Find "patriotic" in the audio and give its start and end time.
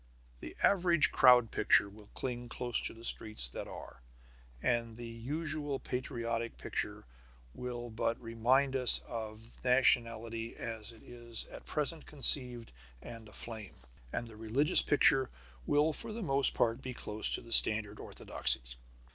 5.79-6.57